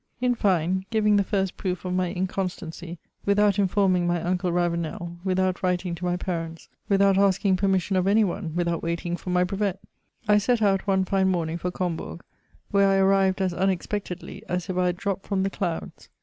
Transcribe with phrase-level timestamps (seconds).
[0.19, 5.61] In fine, giving the first proof of my inconstancy, without informing my unde Ravenel, without
[5.61, 9.43] writing to my parents, vnthout ask ing permission of any one, without waiting for my
[9.43, 9.77] brev^,
[10.27, 12.21] I sat out one €ne morning for Combourg,
[12.71, 16.09] where I Arrived ae imexpectectiy as if I had dropped from the clouds.